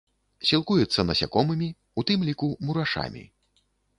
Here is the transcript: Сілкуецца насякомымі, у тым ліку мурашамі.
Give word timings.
Сілкуецца 0.51 1.05
насякомымі, 1.09 1.69
у 2.01 2.05
тым 2.09 2.19
ліку 2.31 2.49
мурашамі. 2.69 3.23